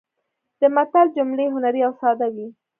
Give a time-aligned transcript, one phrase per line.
[0.59, 2.47] د متل جملې هنري او ساده وي